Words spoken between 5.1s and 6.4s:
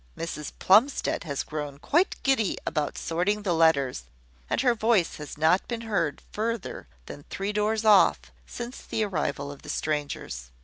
has not been heard